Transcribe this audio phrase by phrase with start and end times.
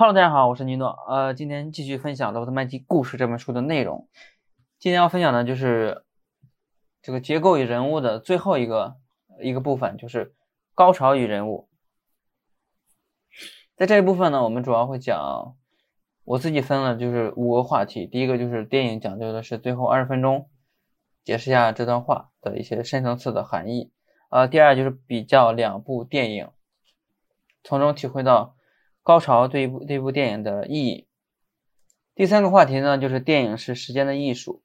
[0.00, 0.96] Hello，大家好，我是尼诺。
[1.08, 4.08] 呃，今天继续分享《罗伯特麦基故事》这本书的内容。
[4.78, 6.04] 今天要分享的就是
[7.02, 8.98] 这个结构与人物的最后一个
[9.42, 10.36] 一个部分，就是
[10.72, 11.68] 高潮与人物。
[13.76, 15.56] 在这一部分呢，我们主要会讲，
[16.22, 18.06] 我自己分了就是五个话题。
[18.06, 20.48] 第一个就是电影讲究的是最后二十分钟，
[21.24, 23.90] 解释一下这段话的一些深层次的含义。
[24.30, 26.50] 呃，第二就是比较两部电影。
[27.64, 28.54] 从中体会到
[29.08, 31.06] 高潮对一部这部电影的意义。
[32.14, 34.60] 第三个话题呢，就是电影是时间的艺术，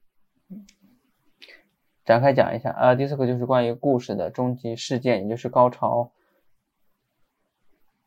[2.04, 2.94] 展开讲一下啊。
[2.94, 6.12] 第四个就是关于故事的终极事件，也就是高潮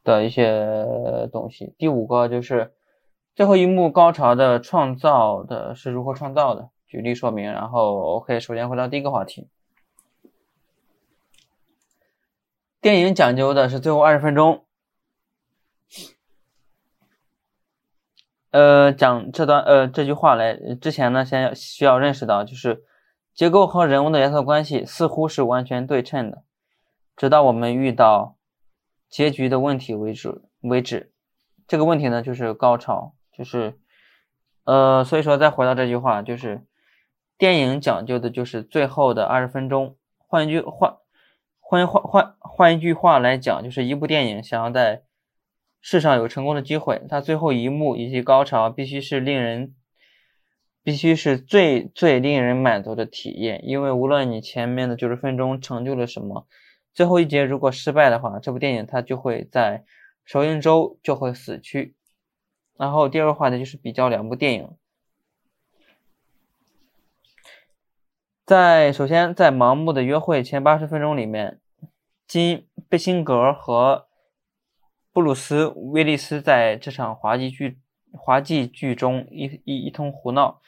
[0.04, 1.74] 的一些东西。
[1.80, 2.72] 第五个就是
[3.34, 7.52] 最后一幕高潮的创造的是如何创造的，举例说明。
[7.52, 9.48] 然后 OK，首先回到第一个话题，
[12.80, 14.67] 电影讲究的是最后二十分钟。
[18.52, 22.84] 呃，讲这段呃这句话来之前呢，先要需要认识到，就是
[23.34, 26.44] 结构和人物的连锁关系似乎是完全对称的，
[27.16, 28.38] 直到我们遇到
[29.10, 31.12] 结局的问题为止为止。
[31.68, 33.78] 这个问题呢，就是高潮，就是
[34.64, 36.66] 呃，所以说再回到这句话，就是
[37.38, 39.98] 电影讲究的就是最后的二十分钟。
[40.30, 40.98] 换一句换
[41.60, 45.04] 换换换换一句话来讲，就是一部电影想要在
[45.80, 49.74] 世上有成功的机会，它最后一幕以及高潮必须是令人，
[50.84, 53.62] 必须是最最令人满足的体验。
[53.64, 56.46] 因为无论你前面的九十分钟成就了什么，
[56.94, 59.86] 最后一节如果失败的话，这部电影它就会在
[60.26, 61.96] 首映周就会死去。
[62.76, 64.70] 然后第二个话题就是比较两部电影，
[68.46, 71.62] 在首先在《盲目的约会》前八十分钟里面，
[72.28, 74.07] 金贝辛格和。
[75.18, 77.80] 布鲁斯·威利斯在这场滑稽剧
[78.12, 80.62] 滑稽剧中一一一通胡闹，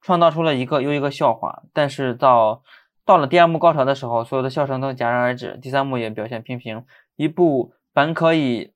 [0.00, 1.62] 创造出了一个又一个笑话。
[1.72, 2.64] 但是到
[3.04, 5.56] 到了第二幕高潮的时候，所有的笑声都戛然而止。
[5.62, 6.84] 第三幕也表现平平。
[7.14, 8.72] 一部本可以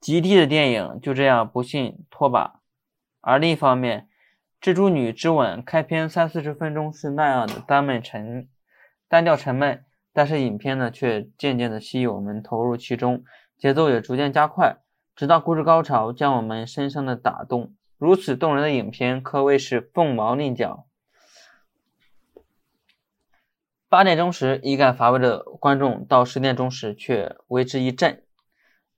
[0.00, 2.60] 极地的电影就这样不幸拖把。
[3.20, 4.08] 而另一方面，
[4.66, 8.48] 《蜘蛛女之吻》开篇三四十分钟是那样的单闷沉
[9.06, 9.84] 单调沉闷。
[10.20, 13.24] 但是影片呢，却渐渐的吸引我们投入其中，
[13.56, 14.76] 节奏也逐渐加快，
[15.16, 17.74] 直到故事高潮将我们深深的打动。
[17.96, 20.86] 如此动人的影片可谓是凤毛麟角。
[23.88, 28.22] 八点钟时一感乏味的观众，到十点钟时却为之一振。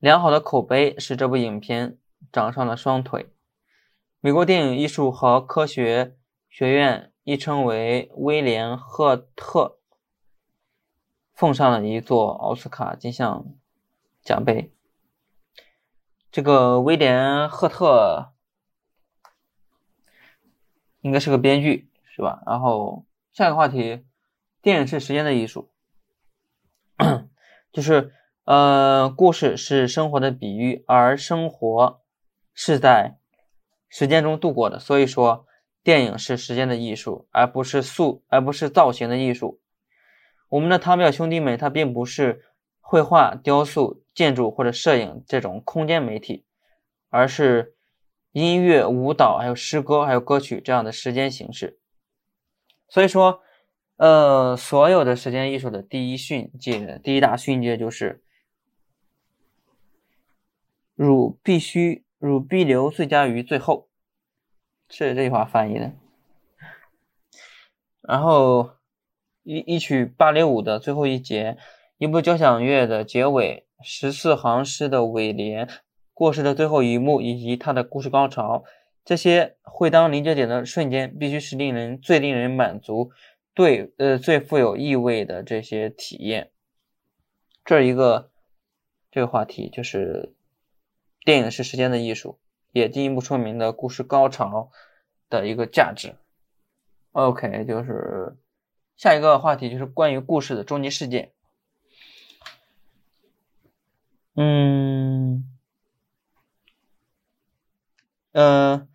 [0.00, 1.98] 良好的口碑使这部影片
[2.32, 3.32] 长上了双腿。
[4.18, 6.16] 美国电影艺术和科学
[6.50, 9.78] 学院亦称为威廉赫特。
[11.42, 13.46] 奉上了一座奥斯卡金像
[14.22, 14.72] 奖杯。
[16.30, 18.32] 这个威廉·赫特
[21.00, 22.44] 应该是个编剧，是吧？
[22.46, 24.04] 然后下一个话题，
[24.60, 25.68] 电影是时间的艺术，
[27.72, 28.12] 就是
[28.44, 32.00] 呃，故事是生活的比喻，而生活
[32.54, 33.18] 是在
[33.88, 34.78] 时间中度过的。
[34.78, 35.44] 所以说，
[35.82, 39.58] 电影是时间的艺术，而不是塑，而不是造型的艺术。
[40.52, 42.44] 我们的汤表兄弟们，他并不是
[42.78, 46.44] 绘画、雕塑、建筑或者摄影这种空间媒体，
[47.08, 47.74] 而是
[48.32, 51.78] 音乐、舞蹈、还有诗歌、还有歌曲这样的时间形式。
[52.86, 53.40] 所以说，
[53.96, 58.22] 呃，所有的时间艺术的第一训诫、第一大训诫就是：
[60.94, 63.88] 汝必须，汝必留最佳于最后，
[64.90, 65.92] 是这句话翻译的。
[68.02, 68.72] 然后。
[69.44, 71.56] 一一曲芭蕾舞的最后一节，
[71.98, 75.68] 一部交响乐的结尾，十四行诗的尾联，
[76.14, 78.62] 故事的最后一幕，以及它的故事高潮，
[79.04, 83.10] 这些会当临界点的瞬间，必须是令人最令人满足、
[83.52, 86.52] 对呃最富有意味的这些体验。
[87.64, 88.30] 这一个
[89.10, 90.34] 这个话题就是
[91.24, 92.38] 电影是时间的艺术，
[92.70, 94.70] 也进一步说明了故事高潮
[95.28, 96.14] 的一个价值。
[97.10, 98.36] OK，就是。
[98.96, 101.32] 下一个话题就是关于故事的终极事件。
[104.34, 105.44] 嗯，
[108.32, 108.88] 呃，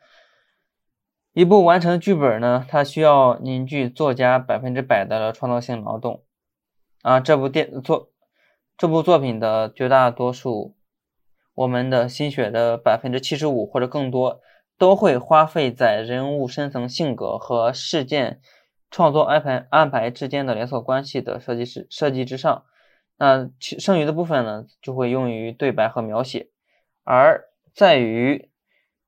[1.33, 6.23] 一部完成剧本呢，它需要凝聚作家百分之百的创造性劳动。
[7.03, 8.09] 啊，这部电作
[8.77, 10.75] 这部作品的绝大多数，
[11.53, 14.41] 我们的心血的百分之七十五或者更多，
[14.77, 18.41] 都会花费在人物深层性格和事件。
[18.89, 22.65] 创作安排安排之间的连锁关系的设计师设计之上，
[23.17, 26.49] 那其剩余的部分呢，就会用于对白和描写。
[27.03, 28.49] 而在于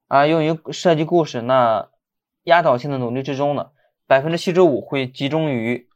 [0.08, 1.90] 啊，用于设计故事那
[2.44, 3.72] 压倒性的努力之中呢，
[4.06, 5.90] 百分之七十五会集中于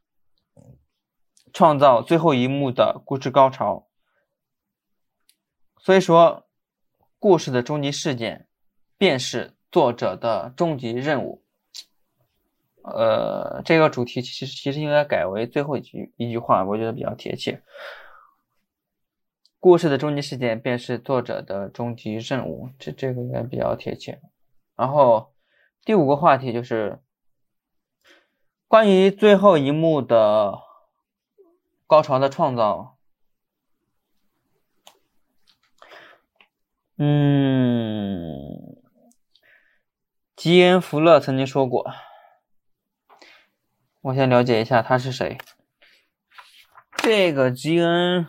[1.52, 3.86] 创造最后一幕的故事高潮。
[5.78, 6.48] 所以说，
[7.18, 8.48] 故事的终极事件
[8.98, 11.43] 便是作者的终极任务。
[12.84, 17.62] 呃，这个主题其实其实应该改为最后一句一句话，我觉得比较贴切。
[19.58, 24.20] 故事的终极事件便是作者的终极任务，这这个应该比较贴切。
[24.76, 25.32] 然后
[25.82, 27.00] 第五个话题就是
[28.68, 30.58] 关于最后一幕的
[31.86, 32.98] 高潮的创造。
[36.98, 38.76] 嗯，
[40.36, 41.90] 吉恩·福勒曾经说过。
[44.04, 45.38] 我先了解一下他是谁。
[46.98, 48.24] 这个吉恩·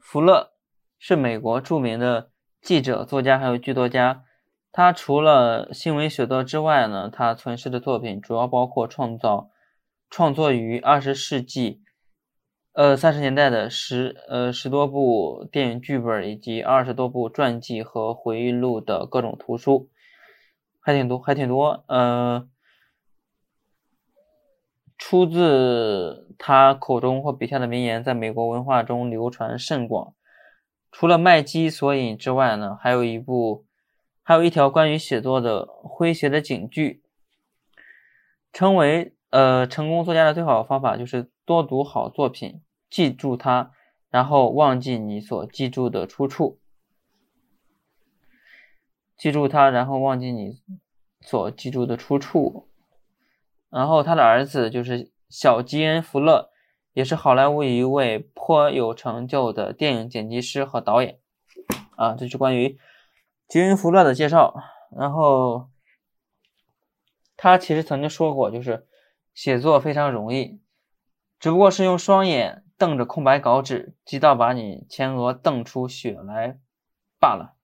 [0.00, 0.54] 福勒
[0.98, 2.30] 是美国著名的
[2.62, 4.24] 记者、作家，还有剧作家。
[4.72, 9.50] 他除了新闻写作之外呢，他存世的作品主要包括创造、
[10.08, 11.82] 创作于二十世纪，
[12.72, 19.90] 呃三十年代的十呃十多部电影剧本，以及二十多部传记和回忆录的各种图书，
[20.80, 22.48] 还挺多，还挺多，呃。
[25.06, 30.14] 出自他口中或笔下的名言，在美国文化中流传甚广。
[30.90, 33.66] 除了麦基索引之外呢，还有一部，
[34.22, 37.02] 还有一条关于写作的诙谐的警句。
[38.50, 43.72] 成为呃成功作家的最好方法就是多读好作品，记住它，
[44.08, 46.58] 然后忘记你所记住的出处。
[49.18, 50.62] 记住它，然后忘记你
[51.20, 52.70] 所记住的出处。
[53.74, 56.50] 然后他的儿子就是小吉恩·福勒，
[56.92, 61.18] 也是好莱坞一位颇有成就的电影剪辑师和导演。
[61.96, 62.78] 啊，这是关于
[63.48, 64.54] 吉恩·福勒的介绍。
[64.96, 65.70] 然后
[67.36, 68.86] 他其实曾经说过，就是
[69.34, 70.60] 写作非常容易，
[71.40, 76.60] 只不过是用双眼瞪着空白稿纸，直到把你前额瞪出血来
[77.18, 77.56] 罢了。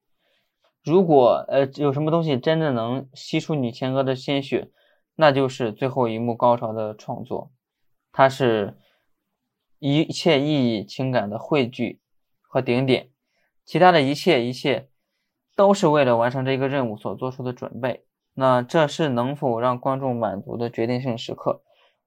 [0.82, 4.72] 如果呃有什么东西真的能吸出你前额的鲜血，
[5.20, 7.52] 那就是最后一幕高潮的创作，
[8.10, 8.78] 它是
[9.78, 12.00] 一切意义、情感的汇聚
[12.40, 13.10] 和顶点，
[13.66, 14.88] 其他的一切一切
[15.54, 18.06] 都是为了完成这个任务所做出的准备。
[18.32, 21.62] 那这是能否让观众满足的决定性时刻。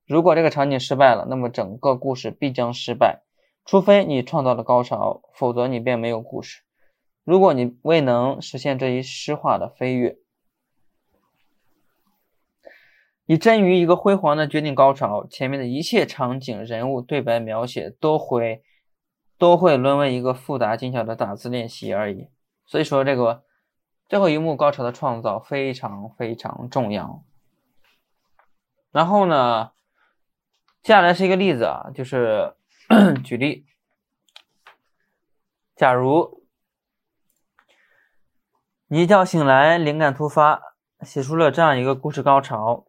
[0.08, 3.22] 如果这个场景失败了，那么整个故事必将失败。
[3.64, 6.64] 除非你创造了高潮，否则你便没有故事。
[7.24, 10.18] 如果你未能实现这一诗化的飞跃。
[13.34, 18.62] 以臻于一个辉煌的绝顶高潮，前面的一切场景、人物、对白描写都会
[19.40, 22.28] 都会沦为一个复杂精巧的打字练习而已。
[22.68, 23.44] 所以说，这个
[24.08, 27.24] 最后一幕高潮的创造非常非常重要。
[28.92, 29.72] 然后呢，
[30.84, 32.54] 接下来是一个例子啊，就是
[33.26, 33.66] 举例，
[35.76, 36.44] 假如
[38.90, 40.62] 你一觉醒来，灵感突发，
[41.02, 42.86] 写出了这样一个故事高潮。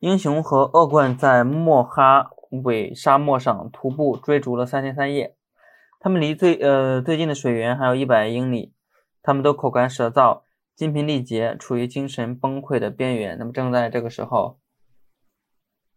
[0.00, 2.30] 英雄和恶棍在莫哈
[2.62, 5.36] 韦沙漠上徒步追逐了三天三夜，
[5.98, 8.72] 他们离最呃最近的水源还有一百英里，
[9.22, 10.42] 他们都口干舌燥、
[10.76, 13.36] 精疲力竭，处于精神崩溃的边缘。
[13.36, 14.60] 那么正在这个时候，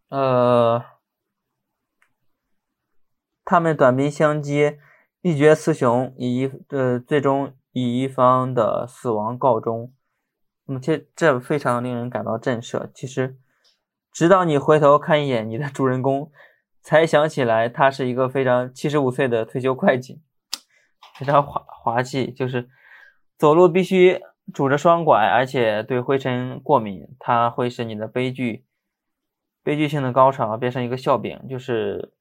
[0.09, 0.83] 呃，
[3.45, 4.79] 他们短兵相接，
[5.21, 9.93] 一决雌雄，以一呃最终以一方的死亡告终。
[10.65, 12.89] 那么这这非常令人感到震慑。
[12.95, 13.37] 其实。
[14.11, 16.31] 直到你回头看一眼你的主人公，
[16.81, 20.21] 才想起来他是一个非常七十五岁的退休会计，
[21.15, 22.69] 非常滑滑稽，就是
[23.37, 24.21] 走路必须
[24.53, 28.65] 拄着双拐，而且对灰尘过敏，它会使你的悲剧
[29.63, 31.47] 悲剧性的高潮变成一个笑柄。
[31.47, 32.11] 就是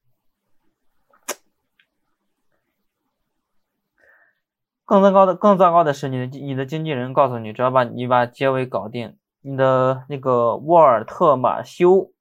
[4.85, 9.17] 更糟糕的，更糟糕的是，你的你的经纪人告诉你，只要把你把结尾搞定。
[9.41, 12.11] 你的那个沃尔特·马修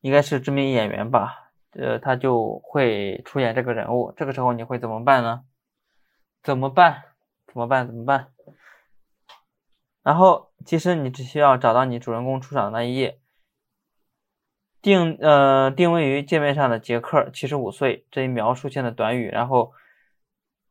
[0.00, 1.52] 应该是知名演员吧？
[1.70, 4.12] 呃，他就会出演这个人物。
[4.16, 5.44] 这个时候你会怎么办呢？
[6.42, 7.04] 怎么办？
[7.46, 7.86] 怎么办？
[7.86, 8.32] 怎么办？
[10.02, 13.20] 然后，其实你只需要找到你主人公出场的那一页，
[14.80, 19.72] 定呃定位于界面上的杰克七十五岁这一描述性的短语，然后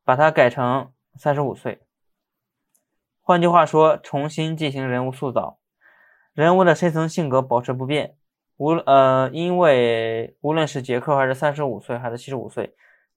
[0.03, 1.81] 把它改成三十五岁。
[3.21, 5.57] 换句话说，重新进行人物塑造，
[6.33, 8.15] 人物的深层性格保持不变。
[8.57, 12.75] 无呃，因为无论是杰克还是三十五岁还是七十五岁，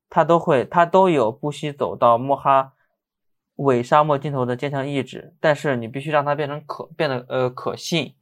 [0.08, 2.72] 他都会他都有不惜走到莫哈
[3.56, 8.14] 伪沙漠尽头的坚强意志，但是你必须让它变成可变得呃可信。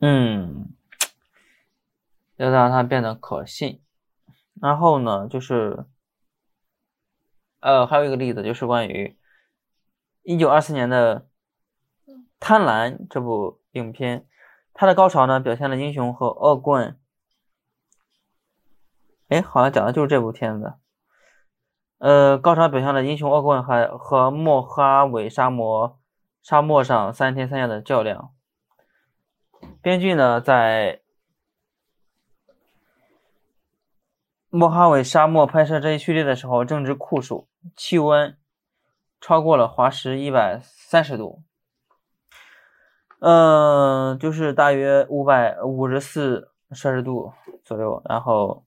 [0.00, 0.68] 嗯，
[2.36, 3.80] 要让它变得可信。
[4.60, 5.84] 然后呢，就是
[7.60, 9.18] 呃，还有一个例子，就是关于
[10.22, 11.26] 一九二四年的
[12.38, 14.26] 《贪婪》这部影片，
[14.72, 16.98] 它的高潮呢，表现了英雄和恶棍。
[19.28, 20.74] 哎，好像讲的就是这部片子。
[21.98, 25.98] 呃，高潮表现了英雄恶棍还和莫哈韦沙漠
[26.40, 28.32] 沙漠上三天三夜的较量。
[29.82, 31.02] 编剧呢，在
[34.48, 38.36] 莫哈韦沙漠拍摄这一序列的时候，正值酷暑，气温
[39.20, 41.42] 超过了华氏一百三十度，
[43.20, 47.32] 嗯，就是大约五百五十四摄氏度
[47.64, 48.64] 左右，然后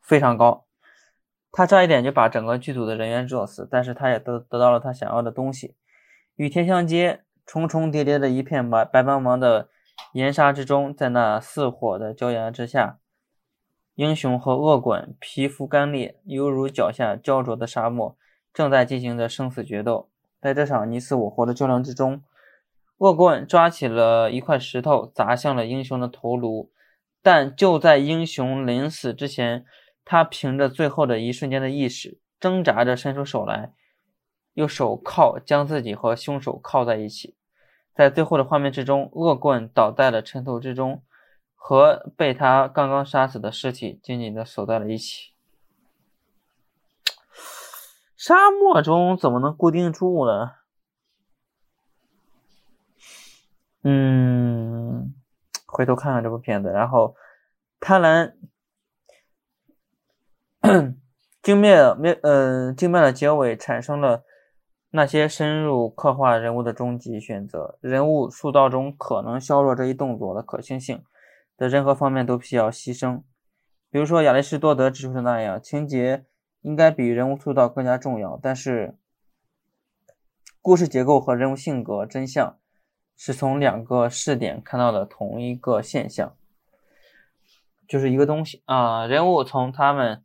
[0.00, 0.64] 非常高。
[1.50, 5.76] 他差一点就把整个剧组的人员热死，但是他也得得到了他想要的东西。
[6.34, 9.68] 与天相接，重重叠叠的一片白白茫茫的
[10.14, 12.98] 岩沙之中，在那似火的骄阳之下，
[13.94, 18.16] 英雄和恶棍皮肤干裂，犹如脚下焦灼的沙漠，
[18.52, 20.08] 正在进行着生死决斗。
[20.40, 22.22] 在这场你死我活的较量之中，
[22.98, 26.70] 恶棍抓起了一块石头砸向了英雄的头颅，
[27.22, 29.64] 但就在英雄临死之前。
[30.06, 33.72] 他凭着最后的一瞬间的意识，挣扎着伸出手来，
[34.52, 37.34] 用手铐将自己和凶手铐在一起。
[37.94, 41.02] 在最后的画面之中，恶棍倒在了尘土之中，
[41.66, 45.32] 和被他刚刚杀死的尸体紧紧的锁在了一起。
[48.18, 50.50] 沙漠中怎么能固定住呢？
[53.82, 55.14] 嗯，
[55.64, 57.16] 回头看看这部片子，然后
[57.80, 58.34] 贪婪。
[61.40, 64.22] 精妙妙，嗯，精妙的结尾产生了
[64.90, 67.78] 那些深入刻画人物的终极选择。
[67.80, 71.02] 人物塑造中可能削弱这一动作的可行性
[71.56, 73.22] 的任何方面都需要牺牲。
[73.90, 76.24] 比如说亚里士多德指出的那样，情节
[76.62, 78.38] 应该比人物塑造更加重要。
[78.42, 78.96] 但是，
[80.60, 82.58] 故事结构和人物性格真相
[83.16, 86.36] 是从两个视点看到的同一个现象，
[87.86, 89.06] 就是一个东西啊。
[89.06, 90.22] 人物从他们。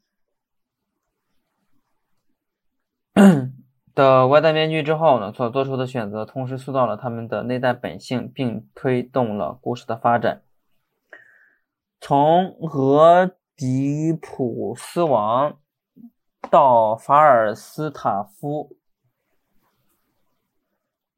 [3.96, 10.42] 的外在面具之后呢，所做出的选择同时塑造了他们的内在本性，并推动了故事的发展。
[12.01, 15.60] 从俄狄浦斯王
[16.50, 18.75] 到法尔斯塔夫，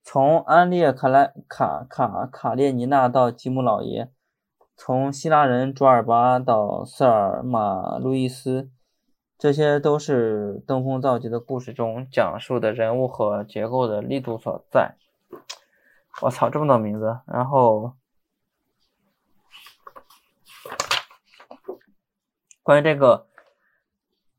[0.03, 4.11] 从安列卡莱卡卡卡列尼娜到吉姆老爷，
[4.75, 8.71] 从希腊人卓尔巴到塞尔马路易斯。
[9.37, 14.95] 这些都是登峰造极的故事中讲述的人物和结构的力度所在。
[16.21, 17.19] 我操，这么多名字！
[17.25, 17.93] 然后
[22.63, 23.27] 关于这个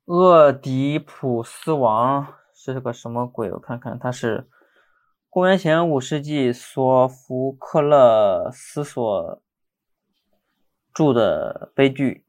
[0.05, 3.51] 厄狄浦斯王是个什么鬼？
[3.51, 4.49] 我看看，他是
[5.29, 9.43] 公元前五世纪索福克勒斯所
[10.95, 12.25] 著的悲剧。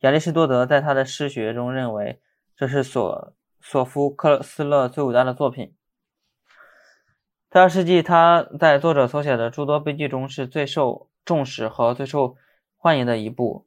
[0.00, 2.22] 亚里士多德在他的诗学中认为，
[2.56, 5.76] 这是索索福克勒斯勒最伟大的作品。
[7.50, 12.36] 在二世纪，他在作者所写的诸多悲剧中是最受重视和最受
[12.78, 13.66] 欢迎的一部，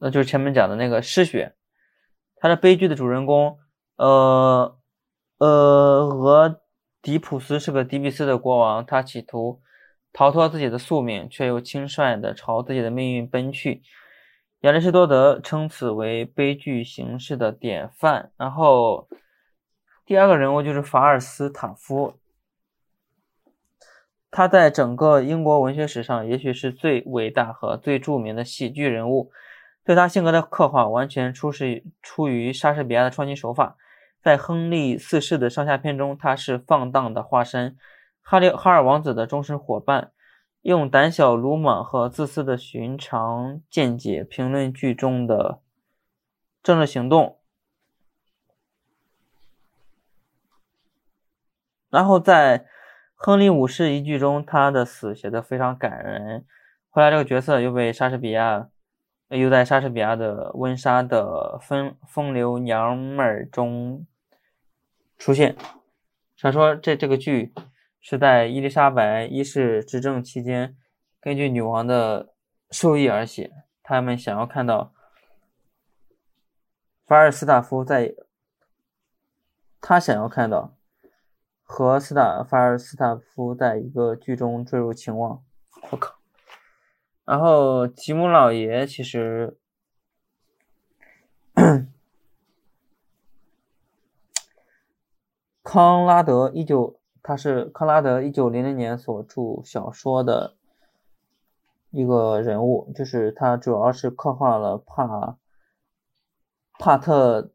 [0.00, 1.54] 那就是前面讲的那个诗学。
[2.36, 3.58] 他的悲剧的主人公，
[3.96, 4.76] 呃
[5.38, 6.60] 呃，俄
[7.02, 9.60] 狄浦斯是个迪比斯的国王，他企图。
[10.12, 13.80] 逃脱自己的宿命，却又轻率地朝自己的命运奔去。
[14.62, 18.32] 亚里士多德称此为悲剧形式的典范。
[18.36, 19.08] 然后，
[20.04, 22.14] 第二个人物就是法尔斯塔夫，
[24.32, 29.30] 他在整个英国文学史上，也许是最伟大和最著名的喜剧人物。
[29.90, 33.76] 对他性格的刻画，完全出是出于莎士比亚的创新手法。
[34.22, 37.76] 在亨利四世的上下篇中，他是放荡的化身。
[38.22, 40.12] 哈利哈尔王子的终身伙伴，
[40.62, 45.58] 用胆小、鲁莽和自私的寻常见解评论剧中的
[46.62, 47.40] 政治行动。
[51.88, 52.64] 然后在
[53.16, 56.46] 亨利五世一剧中，他的死写的非常感人。
[56.90, 58.68] 后来这个角色又被莎士比亚
[59.30, 64.06] 又在莎士比亚的《温莎的风风流娘们儿》中
[65.18, 65.56] 出现。
[66.36, 67.52] 传说这这个剧。
[68.02, 70.74] 是在伊丽莎白一世执政期间，
[71.20, 72.32] 根据女王的
[72.70, 73.52] 授意而写。
[73.82, 74.94] 他们想要看到
[77.04, 78.14] 法尔斯塔夫在，
[79.82, 80.78] 他想要看到
[81.62, 85.44] 和斯塔法尔斯塔夫在一个剧中坠入情网。
[85.90, 86.19] 我靠！
[87.30, 89.56] 然后吉姆老爷其实。
[95.62, 100.56] 康拉德一九，他是康拉德一九零零年所著小说的
[101.90, 105.38] 一个人物，就是他主要是刻画了帕
[106.80, 107.52] 帕特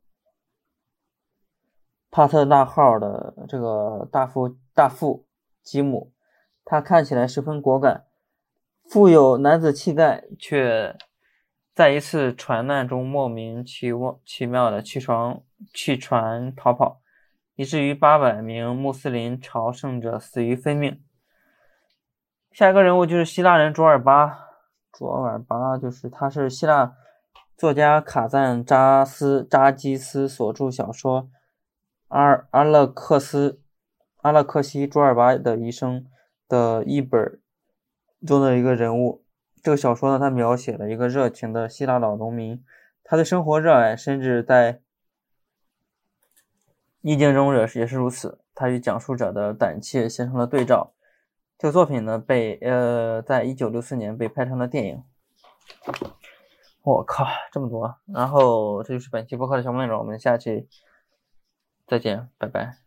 [2.10, 5.26] 帕特纳号的这个大副大副
[5.62, 6.14] 吉姆，
[6.64, 8.05] 他看起来十分果敢，
[8.90, 10.96] 富有男子气概，却
[11.74, 15.42] 在一次船难中莫名其妙、奇妙的弃船
[15.74, 17.02] 弃船逃跑。
[17.58, 21.02] 以至于八百名穆斯林朝圣者死于非命。
[22.52, 24.40] 下一个人物就是希腊人卓尔巴。
[24.92, 26.96] 卓尔巴就是他是希腊
[27.58, 31.24] 作家卡赞扎斯扎基斯所著小说
[32.10, 33.62] 《阿阿勒克斯
[34.18, 36.02] 阿勒克西卓尔巴的一生》
[36.50, 37.40] 的一本
[38.26, 39.24] 中的一个人物。
[39.62, 42.64] 这个小说呢，他描写了一个热情的希腊老农民，
[43.04, 44.82] 他对生活热爱，甚至在。
[47.02, 50.96] 逆境中也是也是如此，他与讲述者的胆怯形成了对照。
[51.56, 55.04] 这个作品呢，被呃，在一九六四年被拍成了电影。
[56.82, 57.96] 我靠，这么多！
[58.08, 60.68] 然后这就是本期播客的全部内容，我们下期
[61.86, 62.85] 再见，拜拜。